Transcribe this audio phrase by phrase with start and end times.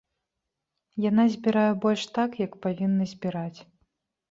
[1.09, 3.59] Яна збірае больш так, як павінна збіраць.